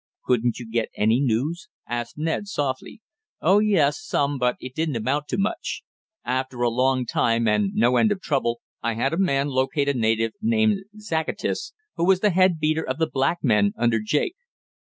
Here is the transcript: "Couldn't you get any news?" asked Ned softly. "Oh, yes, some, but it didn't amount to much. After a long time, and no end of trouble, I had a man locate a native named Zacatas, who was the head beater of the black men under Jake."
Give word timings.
"Couldn't 0.25 0.57
you 0.57 0.67
get 0.67 0.89
any 0.95 1.19
news?" 1.19 1.69
asked 1.87 2.17
Ned 2.17 2.47
softly. 2.47 3.03
"Oh, 3.39 3.59
yes, 3.59 4.01
some, 4.03 4.39
but 4.39 4.55
it 4.59 4.73
didn't 4.73 4.95
amount 4.95 5.27
to 5.27 5.37
much. 5.37 5.83
After 6.25 6.63
a 6.63 6.71
long 6.71 7.05
time, 7.05 7.47
and 7.47 7.71
no 7.75 7.97
end 7.97 8.11
of 8.11 8.19
trouble, 8.19 8.61
I 8.81 8.95
had 8.95 9.13
a 9.13 9.17
man 9.19 9.49
locate 9.49 9.87
a 9.89 9.93
native 9.93 10.31
named 10.41 10.85
Zacatas, 10.97 11.73
who 11.97 12.05
was 12.07 12.21
the 12.21 12.31
head 12.31 12.57
beater 12.59 12.81
of 12.83 12.97
the 12.97 13.05
black 13.05 13.43
men 13.43 13.73
under 13.77 13.99
Jake." 14.01 14.37